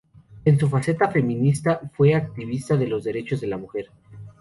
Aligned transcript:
En 0.45 0.57
su 0.59 0.67
faceta 0.67 1.11
feminista, 1.11 1.79
fue 1.95 2.15
activista 2.15 2.75
de 2.75 2.87
los 2.87 3.03
derechos 3.03 3.39
de 3.39 3.45
la 3.45 3.59
mujer. 3.59 3.91